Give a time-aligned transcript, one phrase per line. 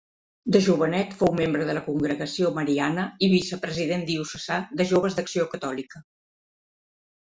[0.53, 6.07] De jovenet fou membre de la Congregació Mariana i vicepresident diocesà de joves d'Acció Catòlica.